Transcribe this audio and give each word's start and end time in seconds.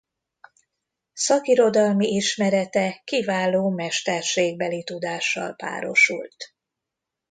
Szakirodalmi 1.13 2.07
ismerete 2.07 3.01
kiváló 3.03 3.69
mesterségbeli 3.69 4.83
tudással 4.83 5.55
párosult. 5.55 6.35